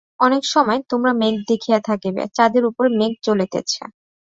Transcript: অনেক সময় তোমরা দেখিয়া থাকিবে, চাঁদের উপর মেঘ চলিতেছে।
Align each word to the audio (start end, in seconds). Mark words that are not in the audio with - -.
অনেক 0.19 0.43
সময় 0.45 0.79
তোমরা 0.91 1.11
দেখিয়া 1.49 1.79
থাকিবে, 1.89 2.21
চাঁদের 2.37 2.63
উপর 2.65 2.85
মেঘ 2.99 3.13
চলিতেছে। 3.23 3.81